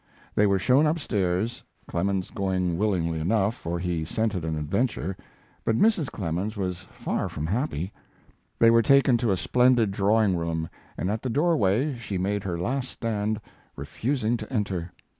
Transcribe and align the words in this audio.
They 0.33 0.47
were 0.47 0.57
shown 0.57 0.87
up 0.87 0.97
stairs, 0.97 1.61
Clemens 1.87 2.31
going 2.31 2.75
willingly 2.79 3.19
enough, 3.19 3.53
for 3.53 3.77
he 3.77 4.03
scented 4.03 4.43
an 4.43 4.57
adventure; 4.57 5.15
but 5.63 5.75
Mrs. 5.77 6.09
Clemens 6.09 6.57
was 6.57 6.87
far 6.91 7.29
from 7.29 7.45
happy. 7.45 7.93
They 8.57 8.71
were 8.71 8.81
taken 8.81 9.15
to 9.17 9.29
a 9.29 9.37
splendid 9.37 9.91
drawing 9.91 10.35
room, 10.35 10.67
and 10.97 11.11
at 11.11 11.21
the 11.21 11.29
doorway 11.29 11.95
she 11.99 12.17
made 12.17 12.43
her 12.45 12.57
last 12.57 12.89
stand, 12.89 13.39
refusing 13.75 14.37
to 14.37 14.51
enter. 14.51 14.91